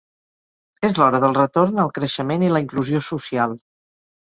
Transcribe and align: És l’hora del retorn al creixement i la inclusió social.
És 0.89 0.95
l’hora 0.99 1.19
del 1.25 1.35
retorn 1.39 1.83
al 1.85 1.93
creixement 1.99 2.47
i 2.49 2.51
la 2.55 2.65
inclusió 2.67 3.05
social. 3.13 3.57